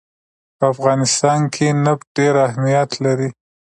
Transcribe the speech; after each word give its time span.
په 0.57 0.63
افغانستان 0.73 1.39
کې 1.53 1.67
نفت 1.85 2.05
ډېر 2.17 2.33
اهمیت 2.47 2.91
لري. 3.05 3.29